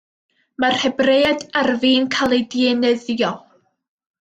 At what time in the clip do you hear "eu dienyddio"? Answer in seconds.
2.41-3.31